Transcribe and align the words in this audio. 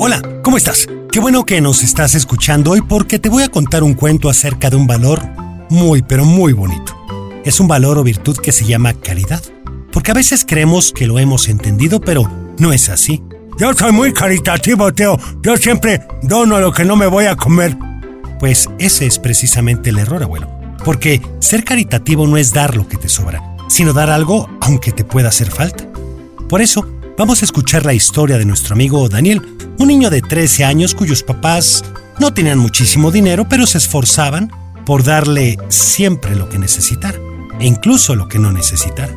Hola, 0.00 0.22
¿cómo 0.44 0.56
estás? 0.56 0.86
Qué 1.10 1.18
bueno 1.18 1.44
que 1.44 1.60
nos 1.60 1.82
estás 1.82 2.14
escuchando 2.14 2.70
hoy 2.70 2.82
porque 2.82 3.18
te 3.18 3.28
voy 3.28 3.42
a 3.42 3.48
contar 3.48 3.82
un 3.82 3.94
cuento 3.94 4.30
acerca 4.30 4.70
de 4.70 4.76
un 4.76 4.86
valor 4.86 5.20
muy, 5.70 6.02
pero 6.02 6.24
muy 6.24 6.52
bonito. 6.52 6.96
Es 7.44 7.58
un 7.58 7.66
valor 7.66 7.98
o 7.98 8.04
virtud 8.04 8.36
que 8.36 8.52
se 8.52 8.64
llama 8.64 8.94
caridad. 8.94 9.42
Porque 9.90 10.12
a 10.12 10.14
veces 10.14 10.44
creemos 10.46 10.92
que 10.92 11.08
lo 11.08 11.18
hemos 11.18 11.48
entendido, 11.48 12.00
pero 12.00 12.30
no 12.58 12.72
es 12.72 12.88
así. 12.90 13.24
Yo 13.58 13.74
soy 13.74 13.90
muy 13.90 14.12
caritativo, 14.12 14.94
Teo. 14.94 15.18
Yo 15.42 15.56
siempre 15.56 16.06
dono 16.22 16.60
lo 16.60 16.72
que 16.72 16.84
no 16.84 16.94
me 16.94 17.08
voy 17.08 17.24
a 17.24 17.34
comer. 17.34 17.76
Pues 18.38 18.68
ese 18.78 19.04
es 19.04 19.18
precisamente 19.18 19.90
el 19.90 19.98
error, 19.98 20.22
abuelo. 20.22 20.48
Porque 20.84 21.20
ser 21.40 21.64
caritativo 21.64 22.24
no 22.28 22.36
es 22.36 22.52
dar 22.52 22.76
lo 22.76 22.86
que 22.86 22.98
te 22.98 23.08
sobra, 23.08 23.56
sino 23.68 23.92
dar 23.92 24.10
algo 24.10 24.48
aunque 24.60 24.92
te 24.92 25.02
pueda 25.02 25.30
hacer 25.30 25.50
falta. 25.50 25.88
Por 26.48 26.62
eso, 26.62 26.86
vamos 27.18 27.42
a 27.42 27.44
escuchar 27.44 27.84
la 27.84 27.94
historia 27.94 28.38
de 28.38 28.44
nuestro 28.44 28.74
amigo 28.74 29.08
Daniel, 29.08 29.42
un 29.78 29.88
niño 29.88 30.08
de 30.08 30.22
13 30.22 30.64
años 30.64 30.94
cuyos 30.94 31.24
papás 31.24 31.84
no 32.20 32.32
tenían 32.32 32.58
muchísimo 32.58 33.10
dinero, 33.10 33.48
pero 33.48 33.66
se 33.66 33.78
esforzaban 33.78 34.52
por 34.86 35.02
darle 35.02 35.58
siempre 35.68 36.36
lo 36.36 36.48
que 36.48 36.60
necesitara, 36.60 37.18
e 37.58 37.66
incluso 37.66 38.14
lo 38.14 38.28
que 38.28 38.38
no 38.38 38.52
necesitara. 38.52 39.12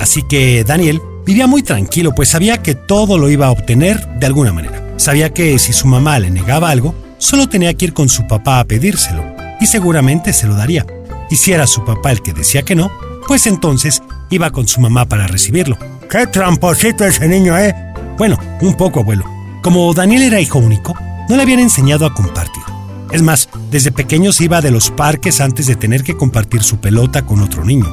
Así 0.00 0.22
que 0.22 0.64
Daniel 0.64 1.02
vivía 1.26 1.46
muy 1.46 1.62
tranquilo, 1.62 2.14
pues 2.14 2.30
sabía 2.30 2.62
que 2.62 2.74
todo 2.74 3.18
lo 3.18 3.28
iba 3.28 3.46
a 3.46 3.50
obtener 3.50 4.08
de 4.18 4.26
alguna 4.26 4.54
manera. 4.54 4.82
Sabía 4.96 5.32
que 5.34 5.58
si 5.58 5.74
su 5.74 5.86
mamá 5.86 6.18
le 6.18 6.30
negaba 6.30 6.70
algo, 6.70 6.94
solo 7.18 7.50
tenía 7.50 7.74
que 7.74 7.84
ir 7.84 7.92
con 7.92 8.08
su 8.08 8.26
papá 8.26 8.60
a 8.60 8.64
pedírselo, 8.64 9.24
y 9.60 9.66
seguramente 9.66 10.32
se 10.32 10.46
lo 10.46 10.54
daría. 10.54 10.86
Y 11.30 11.36
si 11.36 11.52
era 11.52 11.66
su 11.66 11.84
papá 11.84 12.12
el 12.12 12.22
que 12.22 12.32
decía 12.32 12.62
que 12.62 12.74
no, 12.74 12.90
pues 13.26 13.46
entonces 13.46 14.02
iba 14.30 14.50
con 14.50 14.66
su 14.68 14.80
mamá 14.80 15.06
para 15.06 15.26
recibirlo. 15.26 15.76
¡Qué 16.10 16.26
tramposito 16.26 17.04
ese 17.04 17.28
niño, 17.28 17.58
eh! 17.58 17.74
Bueno, 18.18 18.38
un 18.60 18.74
poco, 18.74 19.00
abuelo. 19.00 19.24
Como 19.62 19.92
Daniel 19.94 20.22
era 20.22 20.40
hijo 20.40 20.58
único, 20.58 20.94
no 21.28 21.36
le 21.36 21.42
habían 21.42 21.60
enseñado 21.60 22.06
a 22.06 22.14
compartir. 22.14 22.62
Es 23.10 23.22
más, 23.22 23.48
desde 23.70 23.92
pequeño 23.92 24.32
se 24.32 24.44
iba 24.44 24.60
de 24.60 24.70
los 24.70 24.90
parques 24.90 25.40
antes 25.40 25.66
de 25.66 25.76
tener 25.76 26.02
que 26.02 26.16
compartir 26.16 26.62
su 26.62 26.78
pelota 26.78 27.22
con 27.22 27.40
otro 27.40 27.64
niño. 27.64 27.86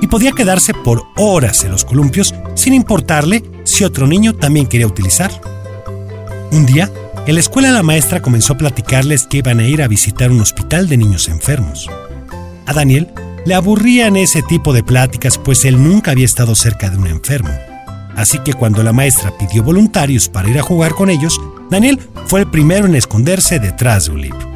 Y 0.00 0.06
podía 0.06 0.32
quedarse 0.32 0.72
por 0.72 1.04
horas 1.16 1.64
en 1.64 1.72
los 1.72 1.84
columpios 1.84 2.34
sin 2.54 2.74
importarle 2.74 3.42
si 3.64 3.84
otro 3.84 4.06
niño 4.06 4.34
también 4.34 4.66
quería 4.66 4.86
utilizarlo. 4.86 5.40
Un 6.52 6.64
día, 6.64 6.90
en 7.26 7.34
la 7.34 7.40
escuela 7.40 7.70
la 7.70 7.82
maestra 7.82 8.22
comenzó 8.22 8.54
a 8.54 8.58
platicarles 8.58 9.26
que 9.26 9.38
iban 9.38 9.60
a 9.60 9.66
ir 9.66 9.82
a 9.82 9.88
visitar 9.88 10.30
un 10.30 10.40
hospital 10.40 10.88
de 10.88 10.96
niños 10.96 11.28
enfermos. 11.28 11.90
A 12.66 12.72
Daniel 12.72 13.08
le 13.44 13.54
aburrían 13.54 14.16
ese 14.16 14.42
tipo 14.42 14.72
de 14.72 14.82
pláticas 14.82 15.38
pues 15.38 15.64
él 15.64 15.82
nunca 15.82 16.10
había 16.10 16.24
estado 16.24 16.54
cerca 16.54 16.90
de 16.90 16.98
un 16.98 17.06
enfermo. 17.06 17.50
Así 18.16 18.38
que 18.40 18.52
cuando 18.52 18.82
la 18.82 18.92
maestra 18.92 19.36
pidió 19.38 19.62
voluntarios 19.62 20.28
para 20.28 20.48
ir 20.48 20.58
a 20.58 20.62
jugar 20.62 20.94
con 20.94 21.08
ellos, 21.08 21.40
Daniel 21.70 22.00
fue 22.26 22.40
el 22.40 22.50
primero 22.50 22.86
en 22.86 22.96
esconderse 22.96 23.60
detrás 23.60 24.06
de 24.06 24.12
un 24.12 24.22
libro. 24.22 24.48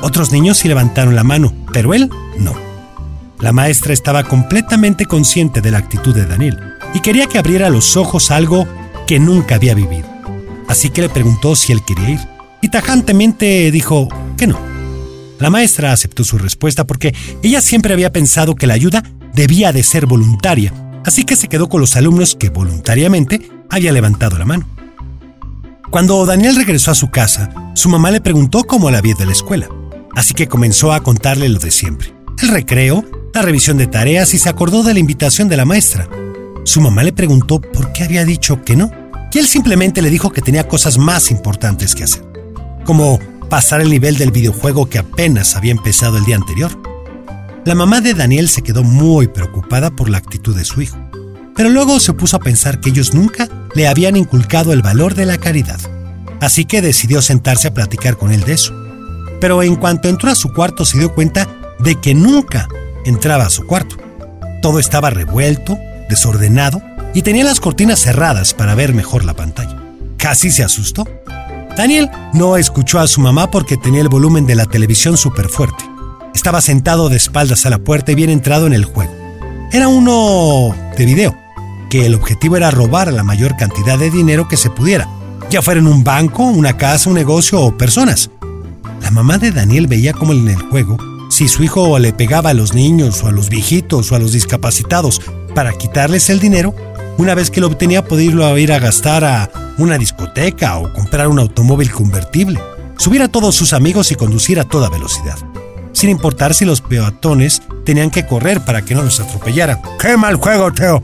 Otros 0.00 0.32
niños 0.32 0.58
sí 0.58 0.68
levantaron 0.68 1.14
la 1.14 1.24
mano, 1.24 1.52
pero 1.72 1.94
él 1.94 2.10
no. 2.38 2.54
La 3.40 3.52
maestra 3.52 3.92
estaba 3.92 4.24
completamente 4.24 5.06
consciente 5.06 5.60
de 5.60 5.70
la 5.70 5.78
actitud 5.78 6.14
de 6.14 6.26
Daniel 6.26 6.58
y 6.92 7.00
quería 7.00 7.26
que 7.26 7.38
abriera 7.38 7.70
los 7.70 7.96
ojos 7.96 8.30
algo 8.30 8.66
que 9.06 9.20
nunca 9.20 9.54
había 9.54 9.74
vivido. 9.74 10.08
Así 10.66 10.90
que 10.90 11.02
le 11.02 11.08
preguntó 11.08 11.54
si 11.54 11.72
él 11.72 11.84
quería 11.84 12.10
ir 12.10 12.20
y 12.60 12.68
tajantemente 12.68 13.70
dijo 13.70 14.08
que 14.36 14.46
no. 14.46 14.67
La 15.38 15.50
maestra 15.50 15.92
aceptó 15.92 16.24
su 16.24 16.38
respuesta 16.38 16.86
porque 16.86 17.14
ella 17.42 17.60
siempre 17.60 17.92
había 17.92 18.12
pensado 18.12 18.56
que 18.56 18.66
la 18.66 18.74
ayuda 18.74 19.04
debía 19.34 19.72
de 19.72 19.82
ser 19.82 20.06
voluntaria, 20.06 20.72
así 21.04 21.24
que 21.24 21.36
se 21.36 21.48
quedó 21.48 21.68
con 21.68 21.80
los 21.80 21.96
alumnos 21.96 22.34
que 22.34 22.50
voluntariamente 22.50 23.48
había 23.70 23.92
levantado 23.92 24.38
la 24.38 24.44
mano. 24.44 24.66
Cuando 25.90 26.26
Daniel 26.26 26.56
regresó 26.56 26.90
a 26.90 26.96
su 26.96 27.08
casa, 27.08 27.50
su 27.74 27.88
mamá 27.88 28.10
le 28.10 28.20
preguntó 28.20 28.64
cómo 28.64 28.90
la 28.90 28.98
había 28.98 29.14
de 29.14 29.26
la 29.26 29.32
escuela, 29.32 29.68
así 30.14 30.34
que 30.34 30.48
comenzó 30.48 30.92
a 30.92 31.02
contarle 31.02 31.48
lo 31.48 31.58
de 31.58 31.70
siempre. 31.70 32.12
El 32.42 32.48
recreo, 32.48 33.04
la 33.32 33.42
revisión 33.42 33.78
de 33.78 33.86
tareas 33.86 34.34
y 34.34 34.38
se 34.38 34.48
acordó 34.48 34.82
de 34.82 34.92
la 34.92 35.00
invitación 35.00 35.48
de 35.48 35.56
la 35.56 35.64
maestra. 35.64 36.08
Su 36.64 36.80
mamá 36.80 37.02
le 37.04 37.12
preguntó 37.12 37.60
por 37.60 37.92
qué 37.92 38.04
había 38.04 38.24
dicho 38.24 38.62
que 38.64 38.76
no, 38.76 38.90
y 39.32 39.38
él 39.38 39.46
simplemente 39.46 40.02
le 40.02 40.10
dijo 40.10 40.30
que 40.30 40.42
tenía 40.42 40.66
cosas 40.66 40.98
más 40.98 41.30
importantes 41.30 41.94
que 41.94 42.04
hacer, 42.04 42.24
como 42.84 43.18
pasar 43.48 43.80
el 43.80 43.90
nivel 43.90 44.16
del 44.16 44.30
videojuego 44.30 44.88
que 44.88 44.98
apenas 44.98 45.56
había 45.56 45.72
empezado 45.72 46.18
el 46.18 46.24
día 46.24 46.36
anterior. 46.36 46.70
La 47.64 47.74
mamá 47.74 48.00
de 48.00 48.14
Daniel 48.14 48.48
se 48.48 48.62
quedó 48.62 48.82
muy 48.82 49.28
preocupada 49.28 49.90
por 49.90 50.08
la 50.08 50.18
actitud 50.18 50.56
de 50.56 50.64
su 50.64 50.82
hijo, 50.82 50.98
pero 51.54 51.68
luego 51.70 52.00
se 52.00 52.12
puso 52.12 52.36
a 52.36 52.40
pensar 52.40 52.80
que 52.80 52.90
ellos 52.90 53.14
nunca 53.14 53.48
le 53.74 53.88
habían 53.88 54.16
inculcado 54.16 54.72
el 54.72 54.82
valor 54.82 55.14
de 55.14 55.26
la 55.26 55.38
caridad, 55.38 55.80
así 56.40 56.64
que 56.64 56.82
decidió 56.82 57.20
sentarse 57.22 57.68
a 57.68 57.74
platicar 57.74 58.16
con 58.16 58.32
él 58.32 58.44
de 58.44 58.54
eso. 58.54 58.74
Pero 59.40 59.62
en 59.62 59.76
cuanto 59.76 60.08
entró 60.08 60.30
a 60.30 60.34
su 60.34 60.52
cuarto 60.52 60.84
se 60.84 60.98
dio 60.98 61.14
cuenta 61.14 61.48
de 61.78 61.94
que 61.96 62.14
nunca 62.14 62.68
entraba 63.04 63.46
a 63.46 63.50
su 63.50 63.66
cuarto. 63.66 63.96
Todo 64.62 64.78
estaba 64.78 65.10
revuelto, 65.10 65.78
desordenado 66.08 66.82
y 67.14 67.22
tenía 67.22 67.44
las 67.44 67.60
cortinas 67.60 68.00
cerradas 68.00 68.54
para 68.54 68.74
ver 68.74 68.94
mejor 68.94 69.24
la 69.24 69.34
pantalla. 69.34 69.76
Casi 70.16 70.50
se 70.50 70.64
asustó. 70.64 71.06
Daniel 71.78 72.10
no 72.32 72.56
escuchó 72.56 72.98
a 72.98 73.06
su 73.06 73.20
mamá 73.20 73.52
porque 73.52 73.76
tenía 73.76 74.00
el 74.00 74.08
volumen 74.08 74.46
de 74.46 74.56
la 74.56 74.66
televisión 74.66 75.16
súper 75.16 75.48
fuerte. 75.48 75.88
Estaba 76.34 76.60
sentado 76.60 77.08
de 77.08 77.16
espaldas 77.16 77.66
a 77.66 77.70
la 77.70 77.78
puerta 77.78 78.10
y 78.10 78.16
bien 78.16 78.30
entrado 78.30 78.66
en 78.66 78.72
el 78.72 78.84
juego. 78.84 79.12
Era 79.70 79.86
uno 79.86 80.74
de 80.96 81.04
video, 81.06 81.36
que 81.88 82.04
el 82.04 82.16
objetivo 82.16 82.56
era 82.56 82.72
robar 82.72 83.12
la 83.12 83.22
mayor 83.22 83.56
cantidad 83.56 83.96
de 83.96 84.10
dinero 84.10 84.48
que 84.48 84.56
se 84.56 84.70
pudiera, 84.70 85.08
ya 85.50 85.62
fuera 85.62 85.78
en 85.78 85.86
un 85.86 86.02
banco, 86.02 86.42
una 86.42 86.76
casa, 86.76 87.10
un 87.10 87.14
negocio 87.14 87.60
o 87.60 87.78
personas. 87.78 88.28
La 89.00 89.12
mamá 89.12 89.38
de 89.38 89.52
Daniel 89.52 89.86
veía 89.86 90.12
como 90.12 90.32
en 90.32 90.48
el 90.48 90.60
juego, 90.60 90.96
si 91.30 91.46
su 91.46 91.62
hijo 91.62 91.96
le 92.00 92.12
pegaba 92.12 92.50
a 92.50 92.54
los 92.54 92.74
niños 92.74 93.22
o 93.22 93.28
a 93.28 93.32
los 93.32 93.50
viejitos 93.50 94.10
o 94.10 94.16
a 94.16 94.18
los 94.18 94.32
discapacitados 94.32 95.22
para 95.54 95.74
quitarles 95.74 96.28
el 96.28 96.40
dinero, 96.40 96.74
una 97.18 97.36
vez 97.36 97.52
que 97.52 97.60
lo 97.60 97.68
obtenía 97.68 98.04
podía 98.04 98.58
ir 98.58 98.72
a 98.72 98.80
gastar 98.80 99.22
a 99.22 99.67
una 99.78 99.98
discoteca 99.98 100.78
o 100.78 100.92
comprar 100.92 101.28
un 101.28 101.38
automóvil 101.38 101.90
convertible, 101.90 102.60
subir 102.98 103.22
a 103.22 103.28
todos 103.28 103.54
sus 103.54 103.72
amigos 103.72 104.10
y 104.10 104.14
conducir 104.14 104.60
a 104.60 104.64
toda 104.64 104.90
velocidad, 104.90 105.36
sin 105.92 106.10
importar 106.10 106.54
si 106.54 106.64
los 106.64 106.80
peatones 106.80 107.62
tenían 107.84 108.10
que 108.10 108.26
correr 108.26 108.64
para 108.64 108.82
que 108.82 108.94
no 108.94 109.02
los 109.02 109.20
atropellara. 109.20 109.80
¡Qué 110.00 110.16
mal 110.16 110.36
juego, 110.36 110.72
Teo! 110.72 111.02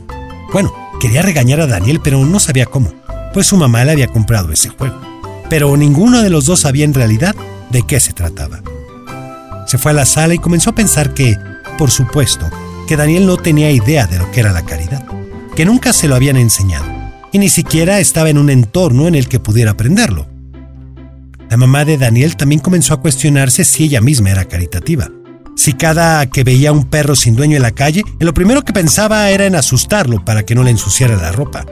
Bueno, 0.53 0.73
quería 1.01 1.23
regañar 1.23 1.61
a 1.61 1.67
Daniel, 1.67 2.01
pero 2.03 2.25
no 2.25 2.41
sabía 2.41 2.67
cómo, 2.67 2.93
pues 3.33 3.47
su 3.47 3.57
mamá 3.57 3.85
le 3.85 3.93
había 3.93 4.09
comprado 4.09 4.53
ese 4.53 4.69
juego. 4.69 5.01
Pero 5.49 5.77
ninguno 5.77 6.23
de 6.23 6.31
los 6.31 6.47
dos 6.47 6.61
sabía 6.61 6.85
en 6.85 6.95
realidad 6.95 7.35
de 7.71 7.83
qué 7.83 8.01
se 8.01 8.13
trataba. 8.13 8.61
Se 9.67 9.79
fue 9.79 9.93
a 9.93 9.95
la 9.95 10.07
sala 10.07 10.35
y 10.35 10.39
comenzó 10.39 10.71
a 10.71 10.75
pensar 10.75 11.15
que, 11.15 11.37
por 11.79 11.91
supuesto, 11.91 12.49
que 12.87 12.97
Daniel 12.97 13.27
no 13.27 13.37
tenía 13.37 13.71
idea 13.71 14.07
de 14.07 14.19
lo 14.19 14.31
que 14.31 14.41
era 14.41 14.53
la 14.53 14.65
caridad 14.65 15.05
que 15.55 15.65
nunca 15.65 15.93
se 15.93 16.09
lo 16.09 16.17
habían 16.17 16.37
enseñado, 16.37 16.85
y 17.35 17.39
ni 17.41 17.49
siquiera 17.49 17.99
estaba 17.99 18.31
en 18.31 18.39
un 18.39 18.49
entorno 18.49 19.09
en 19.09 19.17
el 19.17 19.27
que 19.27 19.41
pudiera 19.41 19.73
aprenderlo. 19.73 20.29
La 21.51 21.57
mamá 21.57 21.85
de 21.85 21.99
Daniel 21.99 22.37
también 22.37 22.61
comenzó 22.61 22.95
a 22.95 23.01
cuestionarse 23.01 23.65
si 23.65 23.83
ella 23.83 24.01
misma 24.01 24.31
era 24.31 24.45
caritativa. 24.45 25.11
Si 25.57 25.73
cada 25.73 26.25
que 26.27 26.45
veía 26.45 26.71
un 26.71 26.85
perro 26.85 27.17
sin 27.17 27.35
dueño 27.35 27.57
en 27.57 27.63
la 27.63 27.73
calle, 27.73 28.05
lo 28.21 28.33
primero 28.35 28.63
que 28.63 28.73
pensaba 28.73 29.29
era 29.31 29.47
en 29.47 29.57
asustarlo 29.57 30.25
para 30.25 30.45
que 30.45 30.55
no 30.55 30.63
le 30.63 30.71
ensuciara 30.71 31.17
la 31.17 31.33
ropa. 31.33 31.67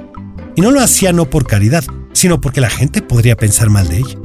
Y 0.57 0.63
no 0.63 0.73
lo 0.73 0.81
hacía 0.81 1.13
no 1.13 1.31
por 1.31 1.47
caridad, 1.47 1.85
sino 2.13 2.41
porque 2.41 2.61
la 2.61 2.69
gente 2.69 3.01
podría 3.01 3.37
pensar 3.37 3.71
mal 3.71 3.87
de 3.87 3.99
ella. 3.99 4.19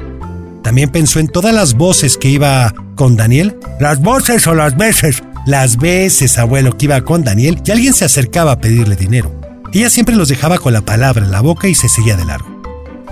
También 0.64 0.90
pensó 0.90 1.20
en 1.20 1.28
todas 1.28 1.54
las 1.54 1.74
voces 1.74 2.18
que 2.18 2.30
iba 2.30 2.74
con 2.96 3.14
Daniel. 3.14 3.56
¿Las 3.78 4.02
voces 4.02 4.44
o 4.48 4.56
las 4.56 4.76
veces? 4.76 5.22
Las 5.46 5.76
veces, 5.76 6.36
abuelo, 6.36 6.76
que 6.76 6.86
iba 6.86 7.00
con 7.02 7.22
Daniel 7.22 7.62
y 7.64 7.70
alguien 7.70 7.94
se 7.94 8.04
acercaba 8.04 8.50
a 8.50 8.58
pedirle 8.58 8.96
dinero. 8.96 9.37
Ella 9.72 9.90
siempre 9.90 10.16
los 10.16 10.28
dejaba 10.28 10.58
con 10.58 10.72
la 10.72 10.80
palabra 10.80 11.24
en 11.24 11.30
la 11.30 11.40
boca 11.40 11.68
y 11.68 11.74
se 11.74 11.88
seguía 11.88 12.16
de 12.16 12.24
largo, 12.24 12.62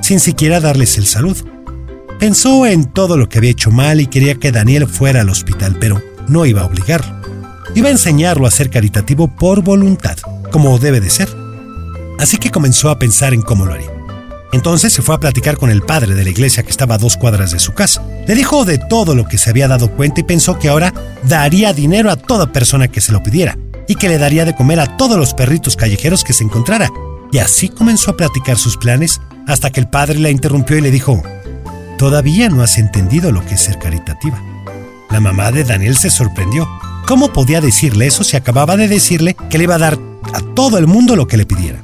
sin 0.00 0.20
siquiera 0.20 0.60
darles 0.60 0.96
el 0.96 1.06
saludo. 1.06 1.44
Pensó 2.18 2.64
en 2.66 2.86
todo 2.86 3.18
lo 3.18 3.28
que 3.28 3.38
había 3.38 3.50
hecho 3.50 3.70
mal 3.70 4.00
y 4.00 4.06
quería 4.06 4.36
que 4.36 4.52
Daniel 4.52 4.86
fuera 4.86 5.20
al 5.20 5.28
hospital, 5.28 5.76
pero 5.78 6.00
no 6.28 6.46
iba 6.46 6.62
a 6.62 6.66
obligarlo. 6.66 7.14
Iba 7.74 7.88
a 7.88 7.92
enseñarlo 7.92 8.46
a 8.46 8.50
ser 8.50 8.70
caritativo 8.70 9.28
por 9.28 9.62
voluntad, 9.62 10.16
como 10.50 10.78
debe 10.78 11.00
de 11.00 11.10
ser. 11.10 11.28
Así 12.18 12.38
que 12.38 12.50
comenzó 12.50 12.88
a 12.88 12.98
pensar 12.98 13.34
en 13.34 13.42
cómo 13.42 13.66
lo 13.66 13.74
haría. 13.74 13.90
Entonces 14.52 14.94
se 14.94 15.02
fue 15.02 15.14
a 15.14 15.20
platicar 15.20 15.58
con 15.58 15.68
el 15.68 15.82
padre 15.82 16.14
de 16.14 16.24
la 16.24 16.30
iglesia 16.30 16.62
que 16.62 16.70
estaba 16.70 16.94
a 16.94 16.98
dos 16.98 17.18
cuadras 17.18 17.50
de 17.50 17.58
su 17.58 17.74
casa. 17.74 18.02
Le 18.26 18.34
dijo 18.34 18.64
de 18.64 18.78
todo 18.78 19.14
lo 19.14 19.26
que 19.26 19.36
se 19.36 19.50
había 19.50 19.68
dado 19.68 19.90
cuenta 19.90 20.20
y 20.20 20.24
pensó 20.24 20.58
que 20.58 20.70
ahora 20.70 20.94
daría 21.24 21.74
dinero 21.74 22.10
a 22.10 22.16
toda 22.16 22.52
persona 22.52 22.88
que 22.88 23.02
se 23.02 23.12
lo 23.12 23.22
pidiera, 23.22 23.58
y 23.88 23.94
que 23.94 24.08
le 24.08 24.18
daría 24.18 24.44
de 24.44 24.54
comer 24.54 24.80
a 24.80 24.96
todos 24.96 25.16
los 25.16 25.34
perritos 25.34 25.76
callejeros 25.76 26.24
que 26.24 26.32
se 26.32 26.44
encontrara. 26.44 26.90
Y 27.32 27.38
así 27.38 27.68
comenzó 27.68 28.12
a 28.12 28.16
platicar 28.16 28.56
sus 28.56 28.76
planes 28.76 29.20
hasta 29.46 29.70
que 29.70 29.80
el 29.80 29.88
padre 29.88 30.18
la 30.18 30.30
interrumpió 30.30 30.76
y 30.78 30.80
le 30.80 30.90
dijo, 30.90 31.22
Todavía 31.98 32.50
no 32.50 32.62
has 32.62 32.76
entendido 32.76 33.32
lo 33.32 33.44
que 33.46 33.54
es 33.54 33.62
ser 33.62 33.78
caritativa. 33.78 34.42
La 35.10 35.20
mamá 35.20 35.50
de 35.50 35.64
Daniel 35.64 35.96
se 35.96 36.10
sorprendió. 36.10 36.68
¿Cómo 37.06 37.32
podía 37.32 37.60
decirle 37.60 38.06
eso 38.06 38.22
si 38.22 38.36
acababa 38.36 38.76
de 38.76 38.88
decirle 38.88 39.36
que 39.48 39.56
le 39.56 39.64
iba 39.64 39.76
a 39.76 39.78
dar 39.78 39.98
a 40.34 40.40
todo 40.54 40.76
el 40.76 40.86
mundo 40.86 41.16
lo 41.16 41.26
que 41.26 41.38
le 41.38 41.46
pidiera? 41.46 41.82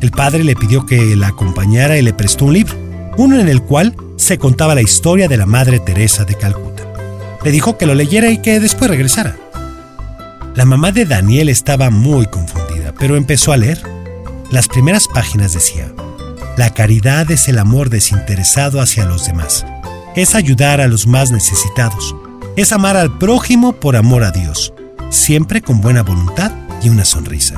El 0.00 0.12
padre 0.12 0.44
le 0.44 0.54
pidió 0.54 0.86
que 0.86 1.16
la 1.16 1.28
acompañara 1.28 1.98
y 1.98 2.02
le 2.02 2.14
prestó 2.14 2.46
un 2.46 2.54
libro. 2.54 2.74
uno 3.16 3.38
en 3.40 3.48
el 3.48 3.62
cual 3.62 3.96
se 4.16 4.38
contaba 4.38 4.76
la 4.76 4.80
historia 4.80 5.28
de 5.28 5.36
la 5.36 5.44
Madre 5.44 5.80
Teresa 5.80 6.24
de 6.24 6.36
Calcuta. 6.36 6.84
Le 7.44 7.50
dijo 7.50 7.76
que 7.76 7.86
lo 7.86 7.94
leyera 7.94 8.30
y 8.30 8.38
que 8.38 8.60
después 8.60 8.90
regresara. 8.90 9.36
La 10.58 10.64
mamá 10.64 10.90
de 10.90 11.04
Daniel 11.04 11.50
estaba 11.50 11.88
muy 11.88 12.26
confundida, 12.26 12.92
pero 12.98 13.14
empezó 13.14 13.52
a 13.52 13.56
leer. 13.56 13.80
Las 14.50 14.66
primeras 14.66 15.06
páginas 15.06 15.52
decía, 15.52 15.92
la 16.56 16.74
caridad 16.74 17.30
es 17.30 17.46
el 17.46 17.60
amor 17.60 17.90
desinteresado 17.90 18.80
hacia 18.80 19.06
los 19.06 19.24
demás, 19.24 19.64
es 20.16 20.34
ayudar 20.34 20.80
a 20.80 20.88
los 20.88 21.06
más 21.06 21.30
necesitados, 21.30 22.16
es 22.56 22.72
amar 22.72 22.96
al 22.96 23.18
prójimo 23.18 23.74
por 23.74 23.94
amor 23.94 24.24
a 24.24 24.32
Dios, 24.32 24.74
siempre 25.10 25.62
con 25.62 25.80
buena 25.80 26.02
voluntad 26.02 26.50
y 26.82 26.88
una 26.88 27.04
sonrisa. 27.04 27.54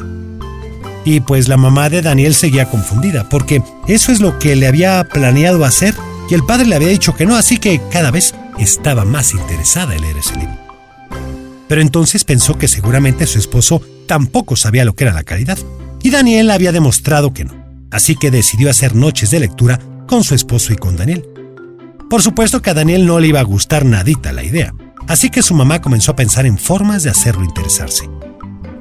Y 1.07 1.21
pues 1.21 1.49
la 1.49 1.57
mamá 1.57 1.89
de 1.89 2.03
Daniel 2.03 2.35
seguía 2.35 2.69
confundida, 2.69 3.31
porque 3.31 3.63
eso 3.89 4.13
es 4.13 4.21
lo 4.21 4.39
que 4.39 4.57
le 4.57 4.67
había 4.67 5.05
planeado 5.05 5.65
hacer 5.65 5.95
y 6.29 6.35
el 6.35 6.45
padre 6.45 6.67
le 6.67 6.77
había 6.77 6.89
dicho 6.89 7.17
que 7.17 7.25
no, 7.25 7.37
así 7.37 7.57
que 7.57 7.81
cada 7.91 8.11
vez 8.11 8.35
estaba 8.59 9.07
más 9.07 9.33
interesada 9.33 9.95
en 9.95 10.03
leer 10.03 10.19
ese 10.19 10.37
libro. 10.37 10.70
Pero 11.71 11.83
entonces 11.83 12.25
pensó 12.25 12.59
que 12.59 12.67
seguramente 12.67 13.29
su 13.29 13.39
esposo 13.39 13.81
tampoco 14.09 14.57
sabía 14.57 14.85
lo 14.85 14.97
que 14.97 15.05
era 15.05 15.13
la 15.13 15.23
caridad, 15.23 15.57
y 16.03 16.11
Daniel 16.11 16.51
había 16.51 16.73
demostrado 16.73 17.33
que 17.33 17.45
no, 17.45 17.55
así 17.93 18.17
que 18.17 18.33
decidió 18.33 18.69
hacer 18.71 18.97
noches 18.97 19.31
de 19.31 19.39
lectura 19.39 19.79
con 20.09 20.25
su 20.25 20.35
esposo 20.35 20.73
y 20.73 20.77
con 20.77 20.97
Daniel. 20.97 21.29
Por 22.11 22.23
supuesto 22.23 22.61
que 22.61 22.71
a 22.71 22.75
Daniel 22.75 23.07
no 23.07 23.21
le 23.21 23.29
iba 23.29 23.39
a 23.39 23.45
gustar 23.45 23.85
nadita 23.85 24.33
la 24.33 24.43
idea, 24.43 24.75
así 25.07 25.31
que 25.31 25.43
su 25.43 25.55
mamá 25.55 25.81
comenzó 25.81 26.11
a 26.11 26.17
pensar 26.17 26.45
en 26.45 26.59
formas 26.59 27.05
de 27.05 27.11
hacerlo 27.11 27.45
interesarse. 27.45 28.11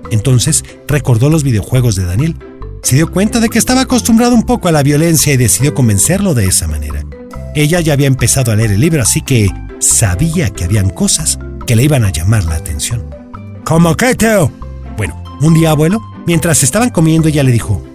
Entonces 0.10 0.66
recordó 0.88 1.30
los 1.30 1.44
videojuegos 1.44 1.96
de 1.96 2.06
Daniel. 2.06 2.38
Se 2.82 2.96
dio 2.96 3.12
cuenta 3.12 3.40
de 3.40 3.50
que 3.50 3.60
estaba 3.60 3.82
acostumbrado 3.82 4.34
un 4.34 4.48
poco 4.48 4.68
a 4.68 4.72
la 4.72 4.82
violencia 4.82 5.32
y 5.32 5.38
decidió 5.38 5.76
convencerlo 5.76 6.34
de 6.34 6.48
esa 6.48 6.68
manera. 6.68 7.06
Ella 7.54 7.82
ya 7.82 7.94
había 7.94 8.08
empezado 8.08 8.52
a 8.52 8.56
leer 8.56 8.72
el 8.72 8.82
libro, 8.82 9.04
así 9.04 9.22
que 9.22 9.52
sabía 9.78 10.50
que 10.50 10.64
habían 10.64 10.90
cosas 10.90 11.38
que 11.70 11.76
le 11.76 11.84
iban 11.84 12.04
a 12.04 12.12
llamar 12.12 12.46
la 12.46 12.56
atención. 12.56 13.06
¿Cómo 13.64 13.96
qué, 13.96 14.16
Teo? 14.16 14.52
Bueno, 14.98 15.22
un 15.40 15.54
día, 15.54 15.70
abuelo, 15.70 16.02
mientras 16.26 16.64
estaban 16.64 16.90
comiendo, 16.90 17.28
ella 17.28 17.44
le 17.44 17.52
dijo, 17.52 17.86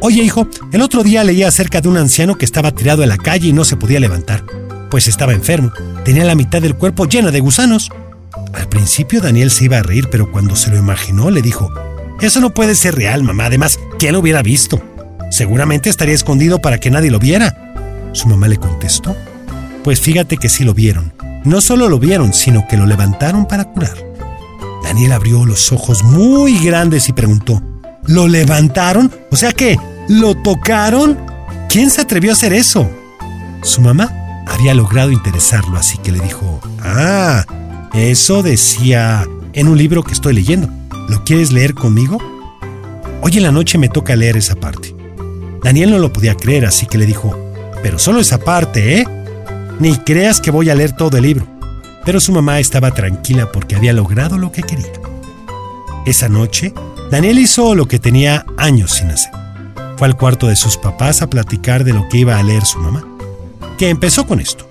Oye, 0.00 0.20
hijo, 0.24 0.48
el 0.72 0.82
otro 0.82 1.04
día 1.04 1.22
leí 1.22 1.44
acerca 1.44 1.80
de 1.80 1.88
un 1.88 1.96
anciano 1.96 2.36
que 2.36 2.44
estaba 2.44 2.72
tirado 2.72 3.04
en 3.04 3.10
la 3.10 3.16
calle 3.16 3.46
y 3.46 3.52
no 3.52 3.64
se 3.64 3.76
podía 3.76 4.00
levantar, 4.00 4.42
pues 4.90 5.06
estaba 5.06 5.32
enfermo, 5.32 5.70
tenía 6.04 6.24
la 6.24 6.34
mitad 6.34 6.60
del 6.60 6.74
cuerpo 6.74 7.06
llena 7.06 7.30
de 7.30 7.38
gusanos. 7.38 7.88
Al 8.52 8.68
principio 8.68 9.20
Daniel 9.20 9.52
se 9.52 9.66
iba 9.66 9.78
a 9.78 9.84
reír, 9.84 10.08
pero 10.10 10.32
cuando 10.32 10.56
se 10.56 10.70
lo 10.70 10.76
imaginó 10.76 11.30
le 11.30 11.40
dijo, 11.40 11.72
Eso 12.20 12.40
no 12.40 12.50
puede 12.52 12.74
ser 12.74 12.96
real, 12.96 13.22
mamá, 13.22 13.44
además, 13.44 13.78
¿quién 14.00 14.14
lo 14.14 14.18
hubiera 14.18 14.42
visto? 14.42 14.82
Seguramente 15.30 15.88
estaría 15.88 16.16
escondido 16.16 16.60
para 16.60 16.78
que 16.80 16.90
nadie 16.90 17.12
lo 17.12 17.20
viera. 17.20 18.10
Su 18.12 18.26
mamá 18.26 18.48
le 18.48 18.56
contestó, 18.56 19.14
Pues 19.84 20.00
fíjate 20.00 20.36
que 20.36 20.48
sí 20.48 20.64
lo 20.64 20.74
vieron. 20.74 21.12
No 21.44 21.60
solo 21.60 21.88
lo 21.88 21.98
vieron, 21.98 22.32
sino 22.32 22.66
que 22.68 22.76
lo 22.76 22.86
levantaron 22.86 23.46
para 23.46 23.64
curar. 23.64 23.96
Daniel 24.82 25.12
abrió 25.12 25.44
los 25.44 25.72
ojos 25.72 26.02
muy 26.02 26.58
grandes 26.58 27.08
y 27.08 27.12
preguntó, 27.12 27.62
¿Lo 28.06 28.26
levantaron? 28.26 29.12
O 29.30 29.36
sea 29.36 29.52
que, 29.52 29.78
¿lo 30.08 30.34
tocaron? 30.34 31.18
¿Quién 31.68 31.90
se 31.90 32.00
atrevió 32.00 32.30
a 32.30 32.34
hacer 32.34 32.52
eso? 32.52 32.88
Su 33.62 33.80
mamá 33.80 34.10
había 34.46 34.74
logrado 34.74 35.10
interesarlo, 35.10 35.78
así 35.78 35.98
que 35.98 36.12
le 36.12 36.20
dijo, 36.20 36.60
Ah, 36.82 37.44
eso 37.92 38.42
decía 38.42 39.26
en 39.52 39.68
un 39.68 39.76
libro 39.76 40.02
que 40.02 40.12
estoy 40.12 40.34
leyendo. 40.34 40.68
¿Lo 41.08 41.24
quieres 41.24 41.52
leer 41.52 41.74
conmigo? 41.74 42.18
Hoy 43.22 43.36
en 43.36 43.42
la 43.42 43.52
noche 43.52 43.78
me 43.78 43.88
toca 43.88 44.16
leer 44.16 44.36
esa 44.36 44.54
parte. 44.54 44.94
Daniel 45.62 45.90
no 45.90 45.98
lo 45.98 46.12
podía 46.12 46.34
creer, 46.34 46.64
así 46.64 46.86
que 46.86 46.98
le 46.98 47.06
dijo, 47.06 47.36
pero 47.82 47.98
solo 47.98 48.20
esa 48.20 48.38
parte, 48.38 49.00
¿eh? 49.00 49.06
Ni 49.78 49.96
creas 49.96 50.40
que 50.40 50.50
voy 50.50 50.70
a 50.70 50.74
leer 50.74 50.92
todo 50.92 51.16
el 51.16 51.22
libro. 51.24 51.46
Pero 52.04 52.20
su 52.20 52.32
mamá 52.32 52.58
estaba 52.58 52.92
tranquila 52.92 53.52
porque 53.52 53.76
había 53.76 53.92
logrado 53.92 54.38
lo 54.38 54.50
que 54.50 54.62
quería. 54.62 54.92
Esa 56.06 56.28
noche, 56.28 56.72
Daniel 57.10 57.38
hizo 57.38 57.74
lo 57.74 57.86
que 57.86 57.98
tenía 57.98 58.46
años 58.56 58.92
sin 58.92 59.10
hacer. 59.10 59.32
Fue 59.96 60.06
al 60.06 60.16
cuarto 60.16 60.46
de 60.46 60.56
sus 60.56 60.76
papás 60.76 61.22
a 61.22 61.28
platicar 61.28 61.84
de 61.84 61.92
lo 61.92 62.08
que 62.08 62.18
iba 62.18 62.38
a 62.38 62.42
leer 62.42 62.64
su 62.64 62.78
mamá, 62.78 63.04
que 63.76 63.88
empezó 63.88 64.26
con 64.26 64.40
esto. 64.40 64.68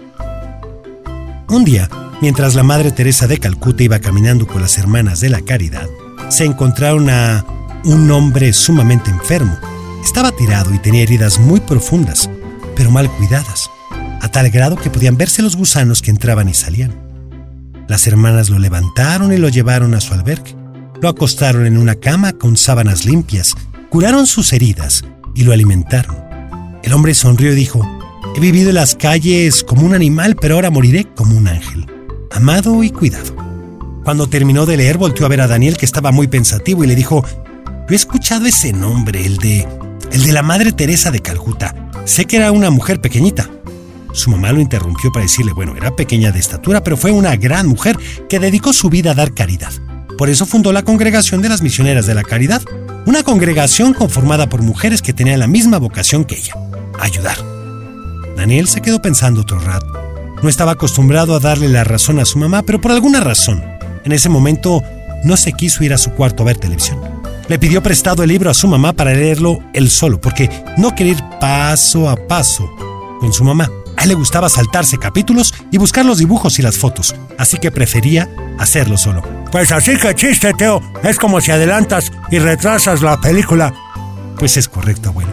Un 1.48 1.64
día, 1.64 1.90
mientras 2.22 2.56
la 2.56 2.64
Madre 2.64 2.92
Teresa 2.92 3.28
de 3.28 3.38
Calcuta 3.38 3.84
iba 3.84 4.00
caminando 4.00 4.48
con 4.48 4.62
las 4.62 4.78
hermanas 4.78 5.20
de 5.20 5.30
la 5.30 5.42
Caridad, 5.42 5.88
se 6.30 6.46
encontraron 6.46 7.10
a 7.10 7.46
un 7.86 8.10
hombre 8.12 8.52
sumamente 8.52 9.12
enfermo. 9.12 9.58
Estaba 10.04 10.32
tirado 10.32 10.74
y 10.74 10.80
tenía 10.80 11.04
heridas 11.04 11.40
muy 11.40 11.60
profundas, 11.60 12.30
pero 12.76 12.92
mal 12.92 13.10
cuidadas, 13.12 13.70
a 14.22 14.30
tal 14.30 14.50
grado 14.50 14.76
que 14.76 14.90
podían 14.90 15.18
verse 15.18 15.42
los 15.42 15.56
gusanos 15.56 16.02
que 16.02 16.12
entraban 16.12 16.50
y 16.50 16.54
salían. 16.54 16.94
Las 17.88 18.06
hermanas 18.08 18.50
lo 18.50 18.60
levantaron 18.60 19.32
y 19.32 19.38
lo 19.38 19.50
llevaron 19.50 19.94
a 19.94 20.02
su 20.02 20.14
albergue. 20.14 20.56
Lo 21.02 21.10
acostaron 21.10 21.66
en 21.66 21.78
una 21.78 21.96
cama 21.96 22.34
con 22.34 22.58
sábanas 22.58 23.06
limpias, 23.06 23.56
curaron 23.90 24.28
sus 24.28 24.52
heridas 24.52 25.04
y 25.36 25.44
lo 25.44 25.54
alimentaron. 25.54 26.18
El 26.84 26.94
hombre 26.94 27.14
sonrió 27.14 27.52
y 27.54 27.56
dijo, 27.56 27.82
He 28.36 28.40
vivido 28.40 28.70
en 28.70 28.76
las 28.76 28.96
calles 28.96 29.64
como 29.64 29.86
un 29.86 29.94
animal, 29.94 30.36
pero 30.36 30.56
ahora 30.56 30.70
moriré 30.70 31.06
como 31.16 31.38
un 31.38 31.48
ángel, 31.48 31.86
amado 32.32 32.84
y 32.84 32.90
cuidado. 32.90 33.36
Cuando 34.04 34.28
terminó 34.28 34.66
de 34.66 34.78
leer, 34.78 34.98
volvió 34.98 35.26
a 35.26 35.30
ver 35.30 35.42
a 35.42 35.48
Daniel, 35.48 35.78
que 35.78 35.86
estaba 35.86 36.12
muy 36.12 36.28
pensativo, 36.28 36.84
y 36.84 36.88
le 36.88 36.96
dijo, 36.96 37.26
Yo 37.66 37.86
he 37.90 37.96
escuchado 37.96 38.46
ese 38.46 38.74
nombre, 38.74 39.26
el 39.26 39.38
de... 39.38 39.68
el 40.12 40.24
de 40.24 40.32
la 40.32 40.44
Madre 40.44 40.72
Teresa 40.72 41.12
de 41.12 41.20
Calcuta. 41.20 41.76
Sé 42.06 42.26
que 42.26 42.38
era 42.38 42.52
una 42.52 42.70
mujer 42.70 43.02
pequeñita. 43.02 43.50
Su 44.18 44.32
mamá 44.32 44.52
lo 44.52 44.60
interrumpió 44.60 45.12
para 45.12 45.26
decirle, 45.26 45.54
bueno, 45.54 45.76
era 45.76 45.96
pequeña 45.96 46.32
de 46.32 46.40
estatura, 46.40 46.84
pero 46.84 46.98
fue 46.98 47.12
una 47.12 47.36
gran 47.36 47.68
mujer 47.68 48.00
que 48.28 48.40
dedicó 48.40 48.74
su 48.74 48.90
vida 48.90 49.12
a 49.12 49.14
dar 49.14 49.32
caridad. 49.32 49.72
Por 50.18 50.28
eso 50.30 50.48
fundó 50.48 50.74
la 50.74 50.82
Congregación 50.82 51.44
de 51.44 51.50
las 51.50 51.62
Misioneras 51.62 52.08
de 52.08 52.16
la 52.16 52.24
Caridad, 52.24 52.64
una 53.06 53.22
congregación 53.22 53.94
conformada 53.94 54.50
por 54.50 54.64
mujeres 54.64 55.04
que 55.04 55.14
tenían 55.14 55.40
la 55.40 55.46
misma 55.46 55.78
vocación 55.78 56.26
que 56.26 56.34
ella, 56.34 56.56
ayudar. 57.00 57.38
Daniel 58.36 58.68
se 58.68 58.82
quedó 58.82 59.04
pensando 59.04 59.42
otro 59.42 59.60
rato. 59.60 59.86
No 60.42 60.50
estaba 60.50 60.72
acostumbrado 60.72 61.36
a 61.36 61.40
darle 61.40 61.70
la 61.70 61.84
razón 61.84 62.18
a 62.18 62.26
su 62.26 62.40
mamá, 62.40 62.64
pero 62.64 62.82
por 62.82 62.94
alguna 62.94 63.20
razón, 63.20 63.64
en 64.04 64.14
ese 64.14 64.30
momento 64.30 64.82
no 65.24 65.38
se 65.38 65.54
quiso 65.54 65.84
ir 65.84 65.94
a 65.94 66.00
su 66.00 66.10
cuarto 66.14 66.42
a 66.42 66.48
ver 66.48 66.58
televisión. 66.58 67.00
Le 67.48 67.60
pidió 67.60 67.84
prestado 67.84 68.24
el 68.24 68.30
libro 68.30 68.50
a 68.50 68.56
su 68.56 68.68
mamá 68.68 68.94
para 68.94 69.14
leerlo 69.14 69.60
él 69.74 69.92
solo, 69.92 70.20
porque 70.20 70.50
no 70.76 70.96
quería 70.96 71.14
ir 71.14 71.24
paso 71.40 72.10
a 72.10 72.16
paso 72.16 72.68
con 73.20 73.32
su 73.32 73.44
mamá. 73.44 73.70
A 73.98 74.04
él 74.04 74.10
le 74.10 74.16
gustaba 74.16 74.48
saltarse 74.48 74.98
capítulos 74.98 75.54
y 75.72 75.78
buscar 75.78 76.06
los 76.06 76.20
dibujos 76.20 76.60
y 76.60 76.62
las 76.62 76.78
fotos, 76.78 77.16
así 77.38 77.58
que 77.58 77.72
prefería 77.72 78.30
hacerlo 78.60 78.98
solo. 78.98 79.24
Pues 79.52 79.72
así 79.72 79.98
que 79.98 80.14
chiste, 80.14 80.54
Teo. 80.54 80.82
Es 81.04 81.18
como 81.18 81.42
si 81.42 81.52
adelantas 81.52 82.12
y 82.30 82.40
retrasas 82.40 83.02
la 83.02 83.20
película. 83.20 83.74
Pues 84.38 84.58
es 84.58 84.68
correcto, 84.68 85.10
abuelo. 85.10 85.32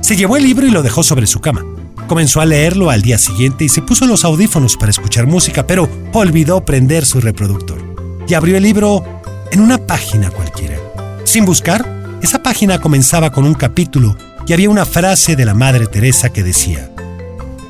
Se 0.00 0.16
llevó 0.16 0.36
el 0.36 0.44
libro 0.44 0.66
y 0.66 0.70
lo 0.70 0.82
dejó 0.82 1.02
sobre 1.02 1.26
su 1.26 1.40
cama. 1.40 1.64
Comenzó 2.06 2.40
a 2.40 2.46
leerlo 2.46 2.90
al 2.90 3.02
día 3.02 3.18
siguiente 3.18 3.64
y 3.64 3.68
se 3.68 3.82
puso 3.82 4.06
los 4.06 4.24
audífonos 4.24 4.76
para 4.76 4.90
escuchar 4.90 5.26
música, 5.26 5.66
pero 5.66 5.88
olvidó 6.12 6.64
prender 6.64 7.06
su 7.06 7.20
reproductor. 7.20 7.82
Y 8.28 8.34
abrió 8.34 8.56
el 8.56 8.62
libro 8.62 9.04
en 9.50 9.60
una 9.60 9.78
página 9.78 10.30
cualquiera. 10.30 10.76
Sin 11.24 11.44
buscar, 11.44 11.88
esa 12.22 12.42
página 12.42 12.80
comenzaba 12.80 13.32
con 13.32 13.44
un 13.44 13.54
capítulo 13.54 14.16
y 14.46 14.52
había 14.52 14.70
una 14.70 14.84
frase 14.84 15.36
de 15.36 15.46
la 15.46 15.54
Madre 15.54 15.86
Teresa 15.86 16.28
que 16.28 16.42
decía, 16.42 16.90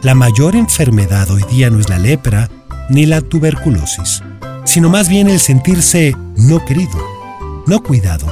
La 0.04 0.14
mayor 0.14 0.54
enfermedad 0.54 1.30
hoy 1.30 1.42
día 1.50 1.70
no 1.70 1.80
es 1.80 1.88
la 1.88 1.98
lepra 1.98 2.50
ni 2.90 3.06
la 3.06 3.22
tuberculosis, 3.22 4.22
sino 4.66 4.90
más 4.90 5.08
bien 5.08 5.30
el 5.30 5.40
sentirse 5.40 6.14
no 6.36 6.62
querido, 6.62 7.02
no 7.66 7.82
cuidado 7.82 8.26